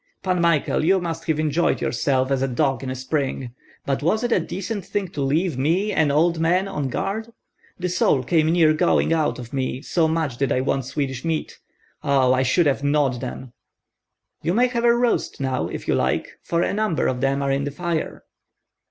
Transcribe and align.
"Pan 0.23 0.41
Michael, 0.41 0.83
you 0.83 0.99
must 0.99 1.25
have 1.27 1.39
enjoyed 1.39 1.79
yourself 1.79 2.31
as 2.31 2.41
a 2.41 2.47
dog 2.47 2.81
in 2.81 2.89
a 2.89 2.95
spring. 2.95 3.53
But 3.85 4.01
was 4.01 4.23
it 4.23 4.31
a 4.31 4.39
decent 4.39 4.83
thing 4.83 5.09
to 5.09 5.21
leave 5.21 5.59
me, 5.59 5.91
an 5.91 6.09
old 6.09 6.39
man, 6.39 6.67
on 6.67 6.89
guard? 6.89 7.31
The 7.77 7.87
soul 7.87 8.23
came 8.23 8.49
near 8.51 8.73
going 8.73 9.13
out 9.13 9.37
of 9.37 9.53
me, 9.53 9.83
so 9.83 10.07
much 10.07 10.37
did 10.37 10.51
I 10.51 10.59
want 10.61 10.85
Swedish 10.85 11.23
meat. 11.23 11.59
Oh, 12.03 12.33
I 12.33 12.41
should 12.41 12.65
have 12.65 12.83
gnawed 12.83 13.21
them!" 13.21 13.53
"You 14.41 14.55
may 14.55 14.65
have 14.69 14.85
a 14.85 14.91
roast 14.91 15.39
now 15.39 15.67
if 15.67 15.87
you 15.87 15.93
like, 15.93 16.39
for 16.41 16.63
a 16.63 16.73
number 16.73 17.05
of 17.05 17.21
them 17.21 17.43
are 17.43 17.51
in 17.51 17.65
the 17.65 17.69
fire." 17.69 18.23